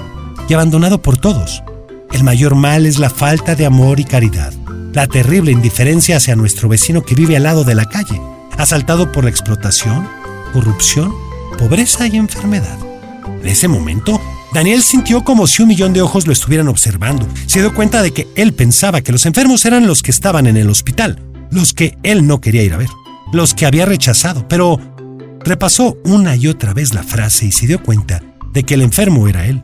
y 0.50 0.52
abandonado 0.52 1.00
por 1.00 1.16
todos. 1.16 1.62
El 2.12 2.24
mayor 2.24 2.56
mal 2.56 2.84
es 2.84 2.98
la 2.98 3.08
falta 3.08 3.54
de 3.54 3.64
amor 3.64 4.00
y 4.00 4.04
caridad 4.04 4.52
la 4.92 5.06
terrible 5.06 5.50
indiferencia 5.50 6.18
hacia 6.18 6.36
nuestro 6.36 6.68
vecino 6.68 7.02
que 7.02 7.14
vive 7.14 7.38
al 7.38 7.44
lado 7.44 7.64
de 7.64 7.74
la 7.74 7.86
calle, 7.86 8.20
asaltado 8.58 9.10
por 9.10 9.24
la 9.24 9.30
explotación, 9.30 10.06
corrupción, 10.52 11.14
pobreza 11.58 12.06
y 12.06 12.18
enfermedad. 12.18 12.76
En 13.40 13.48
ese 13.48 13.68
momento, 13.68 14.20
Daniel 14.52 14.82
sintió 14.82 15.24
como 15.24 15.46
si 15.46 15.62
un 15.62 15.68
millón 15.68 15.94
de 15.94 16.02
ojos 16.02 16.26
lo 16.26 16.34
estuvieran 16.34 16.68
observando. 16.68 17.26
Se 17.46 17.60
dio 17.60 17.72
cuenta 17.72 18.02
de 18.02 18.12
que 18.12 18.28
él 18.34 18.52
pensaba 18.52 19.00
que 19.00 19.12
los 19.12 19.24
enfermos 19.24 19.64
eran 19.64 19.86
los 19.86 20.02
que 20.02 20.10
estaban 20.10 20.46
en 20.46 20.58
el 20.58 20.68
hospital, 20.68 21.18
los 21.52 21.72
que 21.72 21.96
él 22.02 22.26
no 22.26 22.40
quería 22.40 22.64
ir 22.64 22.74
a 22.74 22.78
ver, 22.78 22.88
los 23.32 23.54
que 23.54 23.66
había 23.66 23.86
rechazado, 23.86 24.48
pero 24.48 24.80
repasó 25.44 25.96
una 26.04 26.34
y 26.34 26.48
otra 26.48 26.74
vez 26.74 26.92
la 26.94 27.04
frase 27.04 27.46
y 27.46 27.52
se 27.52 27.68
dio 27.68 27.80
cuenta 27.82 28.20
de 28.52 28.64
que 28.64 28.74
el 28.74 28.82
enfermo 28.82 29.28
era 29.28 29.46
él, 29.46 29.62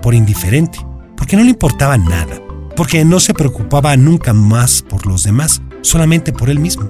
por 0.00 0.14
indiferente, 0.14 0.78
porque 1.16 1.36
no 1.36 1.42
le 1.42 1.50
importaba 1.50 1.98
nada 1.98 2.42
porque 2.76 3.04
no 3.04 3.20
se 3.20 3.34
preocupaba 3.34 3.96
nunca 3.96 4.32
más 4.32 4.82
por 4.82 5.06
los 5.06 5.22
demás, 5.22 5.60
solamente 5.82 6.32
por 6.32 6.50
él 6.50 6.58
mismo. 6.58 6.88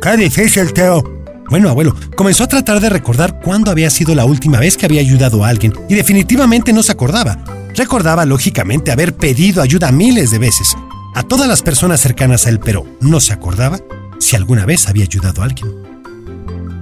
Qué 0.00 0.16
difícil, 0.16 0.72
Teo. 0.72 1.02
Bueno, 1.48 1.68
abuelo, 1.68 1.94
comenzó 2.16 2.44
a 2.44 2.48
tratar 2.48 2.80
de 2.80 2.88
recordar 2.88 3.40
cuándo 3.40 3.70
había 3.70 3.90
sido 3.90 4.14
la 4.14 4.24
última 4.24 4.58
vez 4.58 4.76
que 4.76 4.86
había 4.86 5.00
ayudado 5.00 5.44
a 5.44 5.48
alguien 5.48 5.74
y 5.88 5.94
definitivamente 5.94 6.72
no 6.72 6.82
se 6.82 6.92
acordaba. 6.92 7.44
Recordaba, 7.76 8.24
lógicamente, 8.24 8.90
haber 8.90 9.14
pedido 9.16 9.62
ayuda 9.62 9.92
miles 9.92 10.30
de 10.30 10.38
veces, 10.38 10.76
a 11.14 11.22
todas 11.22 11.48
las 11.48 11.62
personas 11.62 12.00
cercanas 12.00 12.46
a 12.46 12.50
él, 12.50 12.60
pero 12.60 12.86
no 13.00 13.20
se 13.20 13.32
acordaba 13.32 13.78
si 14.18 14.36
alguna 14.36 14.64
vez 14.64 14.88
había 14.88 15.04
ayudado 15.04 15.42
a 15.42 15.46
alguien. 15.46 15.68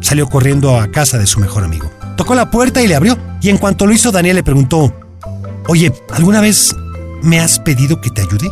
Salió 0.00 0.28
corriendo 0.28 0.78
a 0.78 0.90
casa 0.90 1.18
de 1.18 1.26
su 1.26 1.40
mejor 1.40 1.64
amigo. 1.64 1.90
Tocó 2.16 2.34
la 2.34 2.50
puerta 2.50 2.82
y 2.82 2.86
le 2.86 2.94
abrió, 2.94 3.18
y 3.40 3.48
en 3.48 3.58
cuanto 3.58 3.86
lo 3.86 3.92
hizo, 3.92 4.12
Daniel 4.12 4.36
le 4.36 4.42
preguntó, 4.42 4.94
Oye, 5.68 5.92
¿alguna 6.12 6.40
vez 6.40 6.74
me 7.22 7.40
has 7.40 7.58
pedido 7.58 8.00
que 8.00 8.10
te 8.10 8.22
ayude? 8.22 8.50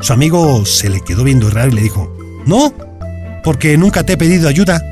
Su 0.00 0.12
amigo 0.12 0.64
se 0.66 0.88
le 0.88 1.00
quedó 1.00 1.24
viendo 1.24 1.50
raro 1.50 1.70
y 1.70 1.74
le 1.74 1.82
dijo, 1.82 2.14
No, 2.46 2.72
porque 3.44 3.76
nunca 3.76 4.04
te 4.04 4.14
he 4.14 4.16
pedido 4.16 4.48
ayuda. 4.48 4.82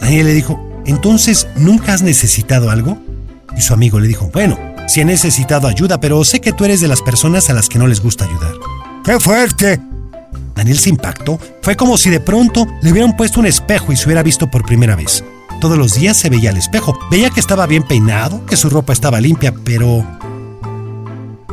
Daniel 0.00 0.26
le 0.26 0.34
dijo, 0.34 0.60
Entonces, 0.86 1.46
¿nunca 1.56 1.94
has 1.94 2.02
necesitado 2.02 2.70
algo? 2.70 2.98
Y 3.56 3.60
su 3.60 3.74
amigo 3.74 4.00
le 4.00 4.08
dijo, 4.08 4.30
Bueno, 4.32 4.58
sí 4.88 5.00
he 5.00 5.04
necesitado 5.04 5.68
ayuda, 5.68 6.00
pero 6.00 6.24
sé 6.24 6.40
que 6.40 6.52
tú 6.52 6.64
eres 6.64 6.80
de 6.80 6.88
las 6.88 7.02
personas 7.02 7.50
a 7.50 7.54
las 7.54 7.68
que 7.68 7.78
no 7.78 7.86
les 7.86 8.00
gusta 8.00 8.24
ayudar. 8.24 8.54
¡Qué 9.10 9.18
fuerte! 9.18 9.80
Daniel 10.54 10.78
se 10.78 10.90
impactó. 10.90 11.36
Fue 11.62 11.74
como 11.74 11.98
si 11.98 12.10
de 12.10 12.20
pronto 12.20 12.64
le 12.80 12.92
hubieran 12.92 13.16
puesto 13.16 13.40
un 13.40 13.46
espejo 13.46 13.90
y 13.90 13.96
se 13.96 14.04
hubiera 14.04 14.22
visto 14.22 14.48
por 14.48 14.64
primera 14.64 14.94
vez. 14.94 15.24
Todos 15.60 15.76
los 15.76 15.94
días 15.94 16.16
se 16.16 16.30
veía 16.30 16.50
al 16.50 16.56
espejo. 16.56 16.96
Veía 17.10 17.30
que 17.30 17.40
estaba 17.40 17.66
bien 17.66 17.82
peinado, 17.82 18.46
que 18.46 18.54
su 18.54 18.70
ropa 18.70 18.92
estaba 18.92 19.20
limpia, 19.20 19.52
pero... 19.64 20.06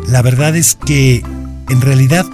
La 0.07 0.21
verdad 0.21 0.55
es 0.55 0.75
que, 0.85 1.23
en 1.69 1.81
realidad, 1.81 2.27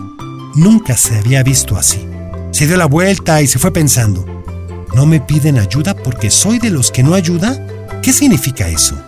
nunca 0.56 0.98
se 0.98 1.18
había 1.18 1.42
visto 1.42 1.78
así. 1.78 2.06
Se 2.52 2.68
dio 2.68 2.76
la 2.76 2.88
vuelta 2.88 3.42
y 3.42 3.48
se 3.48 3.60
fue 3.60 3.72
pensando, 3.72 4.26
¿no 4.94 5.06
me 5.06 5.22
piden 5.22 5.58
ayuda 5.58 5.96
porque 5.96 6.30
soy 6.30 6.60
de 6.60 6.70
los 6.70 6.92
que 6.92 7.02
no 7.02 7.14
ayuda? 7.14 7.66
¿Qué 8.02 8.12
significa 8.12 8.68
eso? 8.68 9.02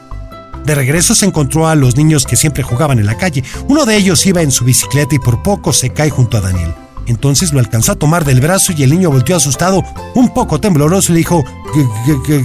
De 0.66 0.74
regreso 0.74 1.14
se 1.14 1.26
encontró 1.26 1.68
a 1.68 1.76
los 1.76 1.96
niños 1.96 2.26
que 2.26 2.36
siempre 2.36 2.64
jugaban 2.64 2.98
en 3.00 3.06
la 3.06 3.18
calle. 3.18 3.44
Uno 3.68 3.86
de 3.86 3.98
ellos 3.98 4.26
iba 4.26 4.42
en 4.42 4.52
su 4.52 4.66
bicicleta 4.66 5.14
y 5.16 5.20
por 5.20 5.44
poco 5.44 5.72
se 5.72 5.92
cae 5.92 6.10
junto 6.10 6.38
a 6.38 6.42
Daniel. 6.42 6.74
Entonces 7.06 7.54
lo 7.54 7.60
alcanzó 7.60 7.92
a 7.92 7.96
tomar 7.96 8.26
del 8.26 8.42
brazo 8.42 8.74
y 8.76 8.82
el 8.82 8.90
niño 8.90 9.12
volteó 9.12 9.36
asustado, 9.36 9.84
un 10.16 10.34
poco 10.34 10.60
tembloroso, 10.60 11.12
y 11.12 11.14
le 11.14 11.20
dijo, 11.20 11.44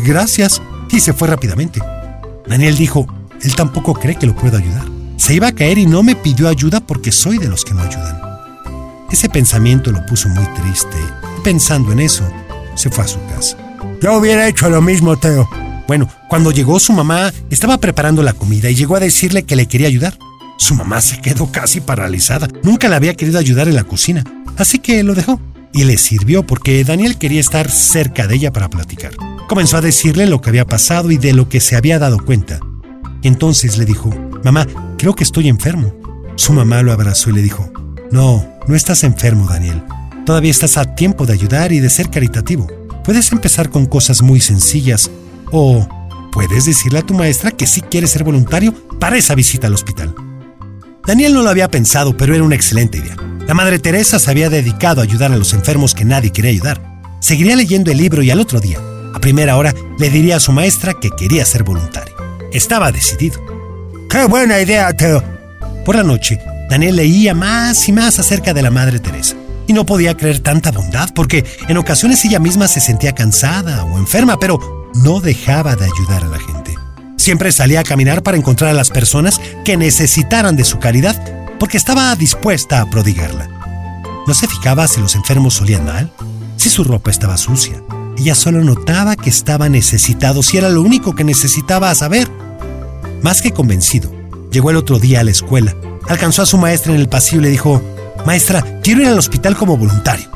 gracias, 0.05 0.61
y 0.91 1.01
se 1.01 1.15
fue 1.15 1.29
rápidamente. 1.29 1.81
Daniel 2.47 2.77
dijo, 2.77 3.07
él 3.41 3.55
tampoco 3.55 3.95
cree 3.95 4.17
que 4.17 4.27
lo 4.27 4.37
puedo 4.37 4.59
ayudar. 4.59 4.85
Se 5.17 5.35
iba 5.35 5.49
a 5.49 5.53
caer 5.53 5.79
y 5.79 5.87
no 5.87 6.03
me 6.03 6.15
pidió 6.15 6.49
ayuda 6.49 6.81
porque 6.81 7.13
soy 7.13 7.39
de 7.39 7.49
los 7.49 7.65
que 7.65 7.73
no 7.73 7.81
ayudan. 7.83 8.21
Ese 9.11 9.31
pensamiento 9.31 9.91
lo 9.93 10.05
puso 10.05 10.29
muy 10.29 10.45
triste. 10.61 10.97
Pensando 11.43 11.93
en 11.93 12.01
eso, 12.01 12.25
se 12.75 12.91
fue 12.91 13.05
a 13.05 13.09
su 13.09 13.19
casa. 13.35 13.57
Yo 14.03 14.19
hubiera 14.19 14.47
hecho 14.47 14.69
lo 14.69 14.83
mismo, 14.83 15.17
Teo. 15.17 15.49
Bueno, 15.91 16.09
cuando 16.29 16.53
llegó 16.53 16.79
su 16.79 16.93
mamá, 16.93 17.33
estaba 17.51 17.77
preparando 17.79 18.23
la 18.23 18.33
comida 18.33 18.71
y 18.71 18.77
llegó 18.77 18.95
a 18.95 19.01
decirle 19.01 19.43
que 19.43 19.57
le 19.57 19.67
quería 19.67 19.89
ayudar. 19.89 20.17
Su 20.57 20.77
mamá 20.77 21.01
se 21.01 21.21
quedó 21.21 21.51
casi 21.51 21.81
paralizada. 21.81 22.47
Nunca 22.63 22.89
le 22.89 22.95
había 22.95 23.17
querido 23.17 23.41
ayudar 23.41 23.67
en 23.67 23.75
la 23.75 23.83
cocina, 23.83 24.23
así 24.57 24.79
que 24.79 25.03
lo 25.03 25.17
dejó. 25.17 25.41
Y 25.73 25.83
le 25.83 25.99
sirvió 25.99 26.47
porque 26.47 26.85
Daniel 26.85 27.19
quería 27.19 27.41
estar 27.41 27.69
cerca 27.69 28.29
de 28.29 28.37
ella 28.37 28.53
para 28.53 28.71
platicar. 28.71 29.11
Comenzó 29.49 29.79
a 29.79 29.81
decirle 29.81 30.29
lo 30.29 30.41
que 30.41 30.51
había 30.51 30.65
pasado 30.65 31.11
y 31.11 31.19
de 31.19 31.33
lo 31.33 31.49
que 31.49 31.59
se 31.59 31.75
había 31.75 31.99
dado 31.99 32.25
cuenta. 32.25 32.61
Entonces 33.25 33.77
le 33.77 33.85
dijo, 33.85 34.11
Mamá, 34.45 34.69
creo 34.97 35.17
que 35.17 35.25
estoy 35.25 35.49
enfermo. 35.49 35.93
Su 36.37 36.53
mamá 36.53 36.83
lo 36.83 36.93
abrazó 36.93 37.31
y 37.31 37.33
le 37.33 37.43
dijo, 37.43 37.69
No, 38.13 38.47
no 38.69 38.77
estás 38.77 39.03
enfermo, 39.03 39.49
Daniel. 39.49 39.83
Todavía 40.25 40.53
estás 40.53 40.77
a 40.77 40.95
tiempo 40.95 41.27
de 41.27 41.33
ayudar 41.33 41.73
y 41.73 41.81
de 41.81 41.91
ser 41.91 42.11
caritativo. 42.11 42.69
Puedes 43.03 43.33
empezar 43.33 43.71
con 43.71 43.87
cosas 43.87 44.23
muy 44.23 44.41
sencillas 44.41 45.11
o 45.51 45.87
puedes 46.33 46.65
decirle 46.65 47.01
a 47.01 47.07
tu 47.07 47.15
maestra 47.15 47.51
que 47.51 47.67
sí 47.67 47.81
quieres 47.81 48.11
ser 48.11 48.25
voluntario 48.25 48.75
para 48.99 49.17
esa 49.17 49.35
visita 49.35 49.67
al 49.67 49.75
hospital. 49.75 50.15
Daniel 51.07 51.35
no 51.35 51.43
lo 51.43 51.51
había 51.51 51.71
pensado, 51.71 52.17
pero 52.17 52.35
era 52.35 52.45
una 52.45 52.55
excelente 52.55 52.99
idea. 52.99 53.17
La 53.47 53.55
Madre 53.55 53.79
Teresa 53.79 54.19
se 54.19 54.31
había 54.31 54.49
dedicado 54.49 55.01
a 55.01 55.05
ayudar 55.05 55.33
a 55.33 55.37
los 55.37 55.53
enfermos 55.55 55.95
que 55.95 56.05
nadie 56.05 56.31
quería 56.31 56.51
ayudar. 56.51 57.01
Seguiría 57.21 57.57
leyendo 57.57 57.91
el 57.91 57.99
libro 57.99 58.23
y 58.23 58.31
al 58.31 58.41
otro 58.41 58.61
día, 58.61 58.79
a 59.15 59.19
primera 59.19 59.57
hora, 59.57 59.75
le 59.99 60.09
diría 60.09 60.37
a 60.37 60.41
su 60.41 60.53
maestra 60.53 60.95
que 60.95 61.11
quería 61.11 61.45
ser 61.45 61.65
voluntario. 61.65 62.15
Estaba 62.53 62.93
decidido. 62.93 63.41
¡Qué 64.09 64.25
buena 64.27 64.61
idea, 64.61 64.93
Teo! 64.93 65.23
Por 65.85 65.97
la 65.97 66.03
noche, 66.03 66.39
Daniel 66.69 66.97
leía 66.97 67.35
más 67.35 67.89
y 67.89 67.93
más 67.93 68.19
acerca 68.19 68.55
de 68.55 68.63
la 68.63 68.71
Madre 68.71 69.01
Teresa. 69.01 69.35
Y 69.67 69.73
no 69.73 69.87
podía 69.87 70.17
creer 70.17 70.41
tanta 70.41 70.71
bondad 70.71 71.11
porque 71.15 71.45
en 71.69 71.77
ocasiones 71.77 72.25
ella 72.25 72.39
misma 72.39 72.69
se 72.69 72.81
sentía 72.81 73.15
cansada 73.15 73.85
o 73.85 73.99
enferma, 73.99 74.39
pero 74.39 74.80
no 74.95 75.21
dejaba 75.21 75.77
de 75.77 75.85
ayudar 75.85 76.25
a 76.25 76.29
la 76.29 76.39
gente. 76.39 76.77
Siempre 77.17 77.53
salía 77.53 77.81
a 77.81 77.85
caminar 77.85 78.23
para 78.23 78.37
encontrar 78.37 78.71
a 78.71 78.75
las 78.75 78.91
personas 78.91 79.41
que 79.65 79.77
necesitaran 79.77 80.57
de 80.57 80.65
su 80.65 80.79
caridad 80.79 81.23
porque 81.59 81.77
estaba 81.77 82.15
dispuesta 82.17 82.81
a 82.81 82.89
prodigarla. 82.89 83.49
No 84.27 84.35
se 84.35 84.49
fijaba 84.49 84.89
si 84.89 85.01
los 85.01 85.15
enfermos 85.15 85.61
olían 85.61 85.85
mal, 85.85 86.13
si 86.57 86.71
su 86.71 86.85
ropa 86.85 87.11
estaba 87.11 87.37
sucia. 87.37 87.83
Ella 88.17 88.35
solo 88.35 88.63
notaba 88.63 89.17
que 89.17 89.31
estaba 89.31 89.69
necesitado 89.69 90.43
si 90.43 90.57
era 90.59 90.69
lo 90.69 90.83
único 90.83 91.15
que 91.15 91.25
necesitaba 91.25 91.95
saber. 91.95 92.29
Más 93.23 93.43
que 93.43 93.53
convencido, 93.53 94.11
llegó 94.51 94.71
el 94.71 94.77
otro 94.77 94.99
día 94.99 95.21
a 95.21 95.25
la 95.25 95.31
escuela, 95.31 95.75
alcanzó 96.09 96.43
a 96.43 96.47
su 96.47 96.59
maestra 96.59 96.95
en 96.95 97.01
el 97.01 97.09
pasillo 97.09 97.41
y 97.41 97.45
le 97.45 97.51
dijo, 97.51 97.83
Maestra, 98.27 98.81
quiero 98.83 99.03
ir 99.03 99.09
al 99.09 99.19
hospital 99.19 99.57
como 99.57 99.77
voluntario. 99.77 100.29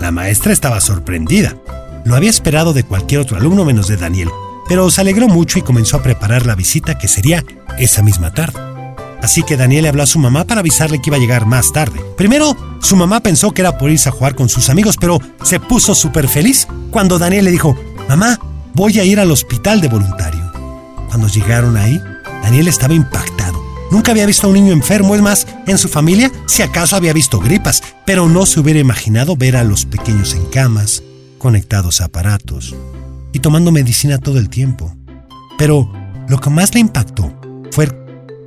La 0.00 0.10
maestra 0.10 0.52
estaba 0.52 0.80
sorprendida. 0.80 1.56
Lo 2.04 2.16
había 2.16 2.30
esperado 2.30 2.72
de 2.72 2.84
cualquier 2.84 3.20
otro 3.20 3.36
alumno 3.36 3.64
menos 3.64 3.86
de 3.86 3.96
Daniel, 3.96 4.28
pero 4.68 4.90
se 4.90 5.00
alegró 5.00 5.28
mucho 5.28 5.58
y 5.58 5.62
comenzó 5.62 5.96
a 5.96 6.02
preparar 6.02 6.46
la 6.46 6.54
visita 6.54 6.98
que 6.98 7.08
sería 7.08 7.44
esa 7.78 8.02
misma 8.02 8.32
tarde. 8.34 8.60
Así 9.22 9.44
que 9.44 9.56
Daniel 9.56 9.82
le 9.82 9.88
habló 9.88 10.02
a 10.02 10.06
su 10.06 10.18
mamá 10.18 10.44
para 10.44 10.60
avisarle 10.60 11.00
que 11.00 11.10
iba 11.10 11.16
a 11.16 11.20
llegar 11.20 11.46
más 11.46 11.72
tarde. 11.72 12.00
Primero, 12.16 12.56
su 12.80 12.96
mamá 12.96 13.20
pensó 13.20 13.52
que 13.52 13.62
era 13.62 13.78
por 13.78 13.90
irse 13.90 14.08
a 14.08 14.12
jugar 14.12 14.34
con 14.34 14.48
sus 14.48 14.68
amigos, 14.68 14.96
pero 15.00 15.20
se 15.44 15.60
puso 15.60 15.94
súper 15.94 16.26
feliz 16.26 16.66
cuando 16.90 17.20
Daniel 17.20 17.44
le 17.44 17.52
dijo, 17.52 17.76
Mamá, 18.08 18.38
voy 18.74 18.98
a 18.98 19.04
ir 19.04 19.20
al 19.20 19.30
hospital 19.30 19.80
de 19.80 19.88
voluntario. 19.88 20.52
Cuando 21.08 21.28
llegaron 21.28 21.76
ahí, 21.76 22.00
Daniel 22.42 22.66
estaba 22.66 22.94
impactado. 22.94 23.62
Nunca 23.92 24.10
había 24.10 24.26
visto 24.26 24.46
a 24.46 24.50
un 24.50 24.54
niño 24.54 24.72
enfermo, 24.72 25.14
es 25.14 25.22
más, 25.22 25.46
en 25.66 25.78
su 25.78 25.88
familia, 25.88 26.32
si 26.46 26.62
acaso 26.62 26.96
había 26.96 27.12
visto 27.12 27.38
gripas, 27.38 27.82
pero 28.04 28.28
no 28.28 28.46
se 28.46 28.58
hubiera 28.58 28.80
imaginado 28.80 29.36
ver 29.36 29.56
a 29.56 29.64
los 29.64 29.84
pequeños 29.84 30.34
en 30.34 30.46
camas, 30.46 31.02
conectados 31.42 32.00
a 32.00 32.04
aparatos 32.04 32.74
y 33.32 33.40
tomando 33.40 33.72
medicina 33.72 34.18
todo 34.18 34.38
el 34.38 34.48
tiempo. 34.48 34.96
Pero 35.58 35.92
lo 36.28 36.38
que 36.38 36.50
más 36.50 36.72
le 36.72 36.80
impactó 36.80 37.34
fue 37.72 37.88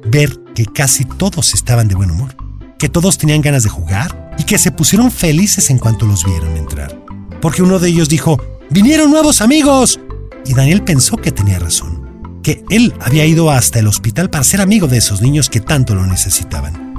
ver 0.08 0.40
que 0.56 0.66
casi 0.66 1.04
todos 1.04 1.54
estaban 1.54 1.90
de 1.90 1.96
buen 1.96 2.10
humor, 2.10 2.38
que 2.80 2.88
todos 2.88 3.18
tenían 3.18 3.42
ganas 3.42 3.64
de 3.64 3.70
jugar 3.70 4.34
y 4.40 4.44
que 4.44 4.58
se 4.58 4.72
pusieron 4.72 5.12
felices 5.12 5.70
en 5.70 5.78
cuanto 5.78 6.06
los 6.06 6.24
vieron 6.24 6.56
entrar. 6.56 7.04
Porque 7.42 7.62
uno 7.62 7.80
de 7.80 7.90
ellos 7.90 8.08
dijo, 8.08 8.42
¡vinieron 8.70 9.12
nuevos 9.12 9.42
amigos! 9.42 10.00
Y 10.46 10.54
Daniel 10.54 10.84
pensó 10.84 11.18
que 11.18 11.34
tenía 11.34 11.60
razón, 11.60 12.40
que 12.44 12.64
él 12.70 12.94
había 13.02 13.26
ido 13.26 13.52
hasta 13.52 13.80
el 13.80 13.88
hospital 13.88 14.30
para 14.30 14.46
ser 14.46 14.62
amigo 14.62 14.88
de 14.88 14.98
esos 14.98 15.22
niños 15.22 15.50
que 15.50 15.60
tanto 15.60 15.96
lo 15.96 16.06
necesitaban. 16.06 16.96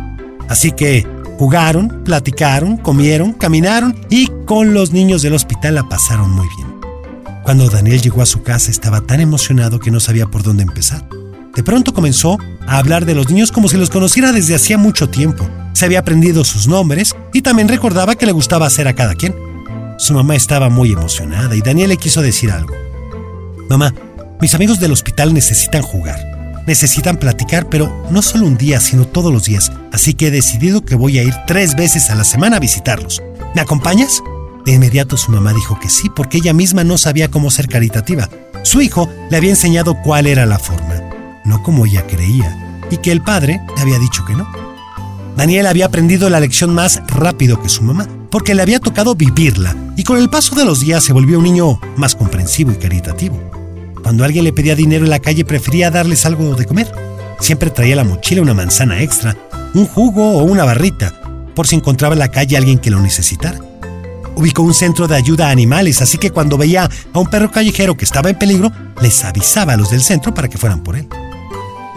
Así 0.48 0.72
que 0.72 1.06
jugaron, 1.38 2.02
platicaron, 2.04 2.76
comieron, 2.76 3.32
caminaron 3.32 3.94
y 4.10 4.28
con 4.46 4.74
los 4.74 4.92
niños 4.92 5.22
del 5.22 5.34
hospital 5.34 5.74
la 5.76 5.88
pasaron 5.88 6.30
muy 6.30 6.46
bien. 6.56 6.76
Cuando 7.44 7.68
Daniel 7.68 8.00
llegó 8.00 8.22
a 8.22 8.26
su 8.26 8.42
casa 8.42 8.70
estaba 8.70 9.00
tan 9.02 9.20
emocionado 9.20 9.78
que 9.78 9.90
no 9.90 10.00
sabía 10.00 10.26
por 10.26 10.42
dónde 10.42 10.64
empezar. 10.64 11.08
De 11.54 11.62
pronto 11.62 11.94
comenzó 11.94 12.38
a 12.66 12.78
hablar 12.78 13.06
de 13.06 13.14
los 13.14 13.30
niños 13.30 13.52
como 13.52 13.68
si 13.68 13.76
los 13.76 13.88
conociera 13.88 14.32
desde 14.32 14.54
hacía 14.54 14.78
mucho 14.78 15.08
tiempo. 15.08 15.48
Se 15.72 15.84
había 15.84 16.00
aprendido 16.00 16.44
sus 16.44 16.68
nombres 16.68 17.14
y 17.32 17.42
también 17.42 17.68
recordaba 17.68 18.14
que 18.14 18.26
le 18.26 18.32
gustaba 18.32 18.66
hacer 18.66 18.88
a 18.88 18.94
cada 18.94 19.14
quien. 19.14 19.34
Su 19.98 20.12
mamá 20.12 20.34
estaba 20.34 20.68
muy 20.68 20.92
emocionada 20.92 21.54
y 21.56 21.62
Daniel 21.62 21.90
le 21.90 21.96
quiso 21.96 22.20
decir 22.20 22.50
algo. 22.50 22.74
Mamá, 23.70 23.94
mis 24.40 24.54
amigos 24.54 24.80
del 24.80 24.92
hospital 24.92 25.32
necesitan 25.32 25.82
jugar. 25.82 26.35
Necesitan 26.66 27.16
platicar, 27.16 27.68
pero 27.68 28.06
no 28.10 28.22
solo 28.22 28.46
un 28.46 28.56
día, 28.56 28.80
sino 28.80 29.06
todos 29.06 29.32
los 29.32 29.44
días. 29.44 29.70
Así 29.92 30.14
que 30.14 30.28
he 30.28 30.30
decidido 30.30 30.84
que 30.84 30.96
voy 30.96 31.18
a 31.18 31.22
ir 31.22 31.34
tres 31.46 31.76
veces 31.76 32.10
a 32.10 32.14
la 32.14 32.24
semana 32.24 32.56
a 32.56 32.60
visitarlos. 32.60 33.22
¿Me 33.54 33.60
acompañas? 33.60 34.22
De 34.64 34.72
inmediato 34.72 35.16
su 35.16 35.30
mamá 35.30 35.52
dijo 35.52 35.78
que 35.78 35.88
sí, 35.88 36.10
porque 36.14 36.38
ella 36.38 36.52
misma 36.52 36.82
no 36.82 36.98
sabía 36.98 37.30
cómo 37.30 37.52
ser 37.52 37.68
caritativa. 37.68 38.28
Su 38.64 38.80
hijo 38.80 39.08
le 39.30 39.36
había 39.36 39.50
enseñado 39.50 39.96
cuál 40.02 40.26
era 40.26 40.44
la 40.44 40.58
forma, 40.58 41.02
no 41.44 41.62
como 41.62 41.86
ella 41.86 42.04
creía, 42.04 42.80
y 42.90 42.96
que 42.96 43.12
el 43.12 43.22
padre 43.22 43.60
le 43.76 43.82
había 43.82 44.00
dicho 44.00 44.24
que 44.24 44.34
no. 44.34 44.50
Daniel 45.36 45.68
había 45.68 45.86
aprendido 45.86 46.28
la 46.30 46.40
lección 46.40 46.74
más 46.74 47.00
rápido 47.06 47.62
que 47.62 47.68
su 47.68 47.84
mamá, 47.84 48.08
porque 48.28 48.56
le 48.56 48.62
había 48.62 48.80
tocado 48.80 49.14
vivirla, 49.14 49.76
y 49.96 50.02
con 50.02 50.18
el 50.18 50.28
paso 50.28 50.56
de 50.56 50.64
los 50.64 50.80
días 50.80 51.04
se 51.04 51.12
volvió 51.12 51.38
un 51.38 51.44
niño 51.44 51.80
más 51.96 52.16
comprensivo 52.16 52.72
y 52.72 52.76
caritativo. 52.76 53.38
Cuando 54.06 54.22
alguien 54.22 54.44
le 54.44 54.52
pedía 54.52 54.76
dinero 54.76 55.02
en 55.02 55.10
la 55.10 55.18
calle 55.18 55.44
prefería 55.44 55.90
darles 55.90 56.26
algo 56.26 56.54
de 56.54 56.64
comer. 56.64 56.86
Siempre 57.40 57.70
traía 57.70 57.96
la 57.96 58.04
mochila 58.04 58.40
una 58.40 58.54
manzana 58.54 59.02
extra, 59.02 59.36
un 59.74 59.84
jugo 59.84 60.38
o 60.38 60.44
una 60.44 60.64
barrita, 60.64 61.12
por 61.56 61.66
si 61.66 61.74
encontraba 61.74 62.12
en 62.12 62.20
la 62.20 62.30
calle 62.30 62.56
alguien 62.56 62.78
que 62.78 62.88
lo 62.88 63.00
necesitara 63.00 63.58
ubicó 64.36 64.62
un 64.62 64.74
centro 64.74 65.08
de 65.08 65.16
ayuda 65.16 65.48
a 65.48 65.50
animales, 65.50 66.02
así 66.02 66.18
que 66.18 66.30
cuando 66.30 66.56
veía 66.56 66.88
a 67.12 67.18
un 67.18 67.26
perro 67.26 67.50
callejero 67.50 67.96
que 67.96 68.04
estaba 68.04 68.30
en 68.30 68.38
peligro, 68.38 68.70
les 69.02 69.24
avisaba 69.24 69.72
a 69.72 69.76
los 69.76 69.90
del 69.90 70.02
centro 70.02 70.32
para 70.32 70.46
que 70.46 70.58
fueran 70.58 70.84
por 70.84 70.94
él. 70.94 71.08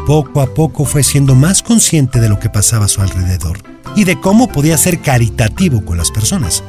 Poco 0.07 0.41
a 0.41 0.51
poco 0.51 0.85
fue 0.85 1.03
siendo 1.03 1.35
más 1.35 1.61
consciente 1.61 2.19
de 2.19 2.29
lo 2.29 2.39
que 2.39 2.49
pasaba 2.49 2.85
a 2.85 2.89
su 2.89 3.01
alrededor. 3.01 3.59
y 3.95 4.03
de 4.03 4.19
cómo 4.19 4.47
podía 4.47 4.77
ser 4.77 5.01
caritativo 5.01 5.83
con 5.83 5.97
las 5.97 6.11
personas. 6.11 6.63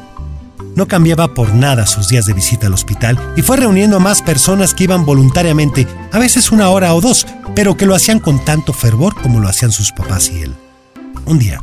No 0.76 0.86
cambiaba 0.86 1.34
por 1.34 1.54
nada 1.54 1.86
sus 1.86 2.08
días 2.08 2.26
de 2.26 2.32
visita 2.32 2.66
al 2.66 2.74
hospital 2.74 3.18
y 3.36 3.42
fue 3.42 3.56
reuniendo 3.56 3.96
a 3.96 4.00
más 4.00 4.22
personas 4.22 4.74
que 4.74 4.84
iban 4.84 5.04
voluntariamente, 5.04 5.86
a 6.12 6.18
veces 6.18 6.52
una 6.52 6.70
hora 6.70 6.94
o 6.94 7.00
dos, 7.00 7.26
pero 7.54 7.76
que 7.76 7.86
lo 7.86 7.94
hacían 7.94 8.20
con 8.20 8.44
tanto 8.44 8.72
fervor 8.72 9.14
como 9.20 9.40
lo 9.40 9.48
hacían 9.48 9.72
sus 9.72 9.92
papás 9.92 10.30
y 10.30 10.42
él. 10.42 10.54
Un 11.26 11.38
día, 11.38 11.60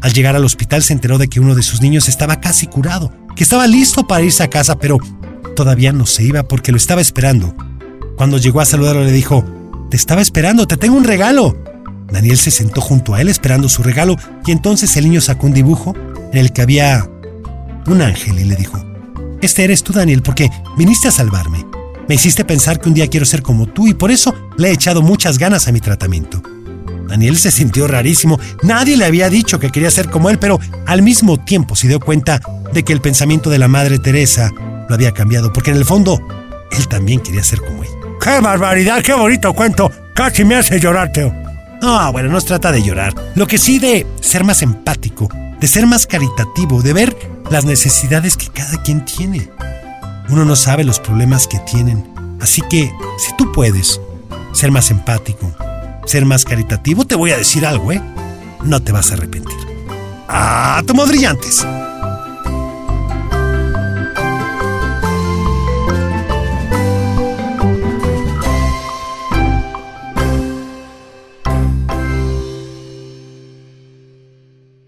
al 0.00 0.12
llegar 0.12 0.36
al 0.36 0.44
hospital 0.44 0.82
se 0.82 0.92
enteró 0.92 1.18
de 1.18 1.28
que 1.28 1.40
uno 1.40 1.54
de 1.54 1.62
sus 1.62 1.80
niños 1.80 2.08
estaba 2.08 2.40
casi 2.40 2.66
curado, 2.66 3.12
que 3.34 3.44
estaba 3.44 3.66
listo 3.66 4.06
para 4.06 4.24
irse 4.24 4.42
a 4.42 4.50
casa, 4.50 4.78
pero 4.78 4.98
todavía 5.54 5.92
no 5.92 6.06
se 6.06 6.22
iba 6.22 6.42
porque 6.42 6.72
lo 6.72 6.78
estaba 6.78 7.00
esperando. 7.00 7.54
Cuando 8.16 8.38
llegó 8.38 8.60
a 8.60 8.64
saludarlo 8.64 9.04
le 9.04 9.12
dijo, 9.12 9.44
Te 9.90 9.96
estaba 9.96 10.22
esperando, 10.22 10.66
te 10.66 10.76
tengo 10.76 10.96
un 10.96 11.04
regalo. 11.04 11.56
Daniel 12.10 12.38
se 12.38 12.50
sentó 12.50 12.80
junto 12.80 13.14
a 13.14 13.20
él 13.20 13.28
esperando 13.28 13.68
su 13.68 13.82
regalo 13.82 14.16
y 14.46 14.52
entonces 14.52 14.96
el 14.96 15.04
niño 15.04 15.20
sacó 15.20 15.46
un 15.46 15.54
dibujo 15.54 15.94
en 16.32 16.38
el 16.38 16.52
que 16.52 16.62
había 16.62 17.08
un 17.86 18.02
ángel 18.02 18.38
y 18.38 18.44
le 18.44 18.56
dijo, 18.56 18.84
Este 19.40 19.64
eres 19.64 19.82
tú 19.82 19.92
Daniel 19.92 20.22
porque 20.22 20.50
viniste 20.76 21.08
a 21.08 21.12
salvarme. 21.12 21.64
Me 22.08 22.14
hiciste 22.14 22.44
pensar 22.44 22.80
que 22.80 22.88
un 22.88 22.94
día 22.94 23.08
quiero 23.08 23.26
ser 23.26 23.42
como 23.42 23.66
tú 23.66 23.86
y 23.86 23.94
por 23.94 24.10
eso 24.10 24.34
le 24.56 24.68
he 24.68 24.72
echado 24.72 25.02
muchas 25.02 25.38
ganas 25.38 25.66
a 25.66 25.72
mi 25.72 25.80
tratamiento. 25.80 26.42
Daniel 27.08 27.36
se 27.36 27.50
sintió 27.50 27.86
rarísimo. 27.86 28.38
Nadie 28.62 28.96
le 28.96 29.04
había 29.04 29.30
dicho 29.30 29.58
que 29.58 29.70
quería 29.70 29.90
ser 29.90 30.10
como 30.10 30.30
él, 30.30 30.38
pero 30.38 30.58
al 30.86 31.02
mismo 31.02 31.38
tiempo 31.38 31.76
se 31.76 31.88
dio 31.88 32.00
cuenta 32.00 32.40
de 32.72 32.82
que 32.84 32.92
el 32.92 33.00
pensamiento 33.00 33.50
de 33.50 33.58
la 33.58 33.68
Madre 33.68 33.98
Teresa 33.98 34.50
lo 34.88 34.94
había 34.94 35.12
cambiado, 35.12 35.52
porque 35.52 35.70
en 35.70 35.76
el 35.76 35.84
fondo 35.84 36.20
él 36.70 36.88
también 36.88 37.20
quería 37.20 37.42
ser 37.42 37.60
como 37.60 37.82
él. 37.82 37.90
¡Qué 38.20 38.40
barbaridad! 38.40 39.02
¡Qué 39.02 39.14
bonito 39.14 39.52
cuento! 39.52 39.90
Casi 40.14 40.44
me 40.44 40.56
hace 40.56 40.80
llorar, 40.80 41.12
Teo. 41.12 41.32
No, 41.80 42.12
bueno, 42.12 42.30
no 42.30 42.40
se 42.40 42.48
trata 42.48 42.72
de 42.72 42.82
llorar. 42.82 43.14
Lo 43.34 43.46
que 43.46 43.58
sí 43.58 43.78
de 43.78 44.06
ser 44.20 44.44
más 44.44 44.62
empático, 44.62 45.28
de 45.60 45.66
ser 45.66 45.86
más 45.86 46.06
caritativo, 46.06 46.82
de 46.82 46.92
ver 46.92 47.16
las 47.50 47.64
necesidades 47.64 48.36
que 48.36 48.48
cada 48.48 48.82
quien 48.82 49.04
tiene. 49.04 49.50
Uno 50.28 50.44
no 50.44 50.56
sabe 50.56 50.84
los 50.84 51.00
problemas 51.00 51.46
que 51.46 51.58
tienen. 51.60 52.12
Así 52.40 52.62
que, 52.68 52.92
si 53.18 53.36
tú 53.36 53.52
puedes 53.52 54.00
ser 54.52 54.70
más 54.70 54.90
empático, 54.90 55.52
ser 56.04 56.24
más 56.24 56.44
caritativo, 56.44 57.04
te 57.04 57.14
voy 57.14 57.30
a 57.30 57.38
decir 57.38 57.64
algo, 57.66 57.92
¿eh? 57.92 58.02
No 58.64 58.82
te 58.82 58.92
vas 58.92 59.10
a 59.10 59.14
arrepentir. 59.14 59.56
¡Ah, 60.28 60.82
tomo 60.86 61.06
brillantes! 61.06 61.64